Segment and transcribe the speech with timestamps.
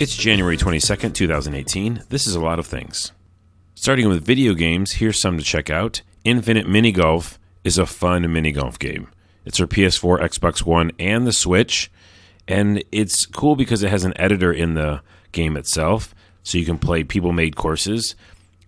[0.00, 2.04] It's January 22nd, 2018.
[2.08, 3.10] This is a lot of things.
[3.74, 6.02] Starting with video games, here's some to check out.
[6.22, 9.08] Infinite Mini Golf is a fun mini golf game.
[9.44, 11.90] It's for PS4, Xbox One, and the Switch.
[12.46, 16.78] And it's cool because it has an editor in the game itself, so you can
[16.78, 18.14] play people made courses,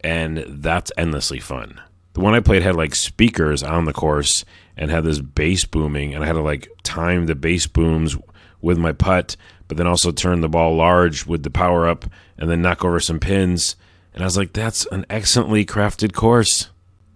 [0.00, 1.78] and that's endlessly fun.
[2.14, 4.46] The one I played had like speakers on the course
[4.78, 8.16] and had this bass booming, and I had to like time the bass booms
[8.60, 9.36] with my putt,
[9.66, 13.00] but then also turn the ball large with the power up and then knock over
[13.00, 13.76] some pins.
[14.14, 16.70] And I was like, that's an excellently crafted course.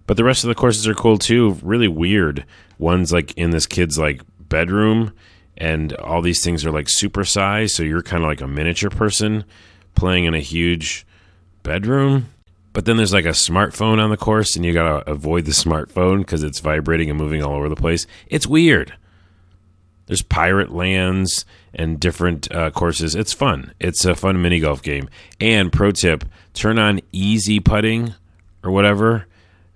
[0.07, 1.59] But the rest of the courses are cool too.
[1.63, 2.45] Really weird.
[2.79, 5.13] One's like in this kid's like bedroom,
[5.57, 8.91] and all these things are like super size, so you're kind of like a miniature
[8.91, 9.45] person
[9.95, 11.07] playing in a huge
[11.63, 12.29] bedroom.
[12.73, 16.19] But then there's like a smartphone on the course, and you gotta avoid the smartphone
[16.19, 18.07] because it's vibrating and moving all over the place.
[18.29, 18.95] It's weird.
[20.07, 23.15] There's pirate lands and different uh, courses.
[23.15, 23.73] It's fun.
[23.81, 25.09] It's a fun mini golf game.
[25.41, 28.15] And pro tip: turn on easy putting
[28.65, 29.27] or whatever,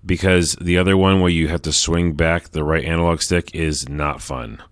[0.04, 3.88] because the other one where you have to swing back the right analog stick is
[3.88, 4.62] not fun.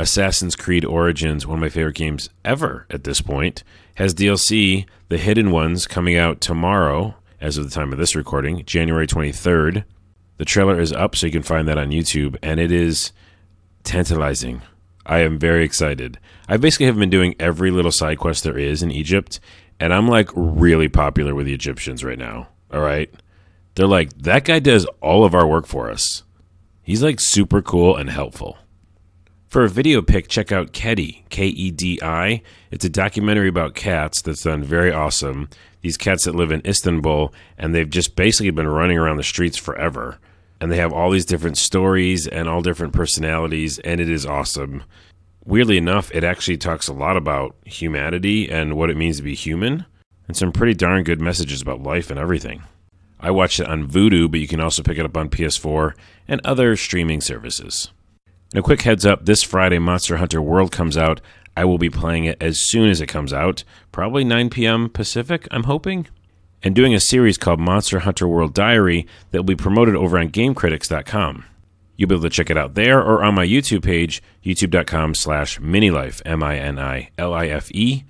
[0.00, 3.62] Assassin's Creed Origins, one of my favorite games ever at this point,
[3.96, 8.64] has DLC, The Hidden Ones, coming out tomorrow, as of the time of this recording,
[8.64, 9.84] January 23rd.
[10.38, 13.12] The trailer is up, so you can find that on YouTube, and it is
[13.84, 14.62] tantalizing.
[15.06, 16.18] I am very excited.
[16.48, 19.40] I basically have been doing every little side quest there is in Egypt,
[19.78, 22.48] and I'm like really popular with the Egyptians right now.
[22.72, 23.12] All right.
[23.74, 26.22] They're like, that guy does all of our work for us.
[26.82, 28.58] He's like super cool and helpful.
[29.48, 32.42] For a video pick, check out Kedi, K E D I.
[32.70, 35.48] It's a documentary about cats that's done very awesome.
[35.80, 39.56] These cats that live in Istanbul, and they've just basically been running around the streets
[39.56, 40.18] forever
[40.60, 44.82] and they have all these different stories and all different personalities, and it is awesome.
[45.44, 49.34] Weirdly enough, it actually talks a lot about humanity and what it means to be
[49.34, 49.86] human,
[50.28, 52.62] and some pretty darn good messages about life and everything.
[53.18, 55.94] I watched it on Vudu, but you can also pick it up on PS4
[56.28, 57.90] and other streaming services.
[58.52, 61.20] And a quick heads up this Friday, Monster Hunter World comes out.
[61.56, 64.88] I will be playing it as soon as it comes out, probably 9 p.m.
[64.88, 66.06] Pacific, I'm hoping
[66.62, 70.28] and doing a series called Monster Hunter World Diary that will be promoted over on
[70.28, 71.44] GameCritics.com.
[71.96, 75.58] You'll be able to check it out there or on my YouTube page, youtube.com slash
[75.58, 78.04] minilife, M-I-N-I-L-I-F-E.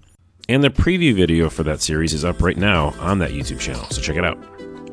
[0.48, 3.84] And the preview video for that series is up right now on that YouTube channel,
[3.90, 4.38] so check it out.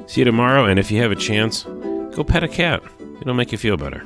[0.08, 2.82] See you tomorrow, and if you have a chance, go pet a cat.
[3.22, 4.04] It'll make you feel better.